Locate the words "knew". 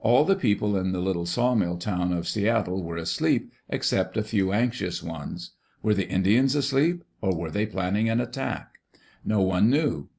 9.70-10.10